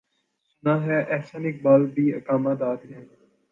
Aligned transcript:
سناہے 0.49 0.99
احسن 1.13 1.45
اقبال 1.45 1.81
بھی 1.93 2.05
اقامہ 2.13 2.53
دارہیں۔ 2.59 3.03